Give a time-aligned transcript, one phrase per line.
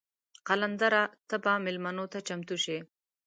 [0.47, 2.77] قلندره ته به میلمنو ته چمتو شې.